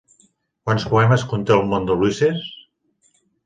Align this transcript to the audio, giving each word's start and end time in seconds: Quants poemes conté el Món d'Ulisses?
Quants 0.69 0.85
poemes 0.93 1.27
conté 1.35 1.55
el 1.59 1.69
Món 1.75 1.87
d'Ulisses? 1.91 2.51